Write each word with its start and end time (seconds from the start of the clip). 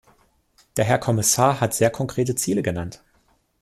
Der 0.77 0.85
Herr 0.85 0.97
Kommissar 0.97 1.61
hat 1.61 1.75
sehr 1.75 1.91
konkrete 1.91 2.33
Ziele 2.33 2.63
genannt. 2.63 3.03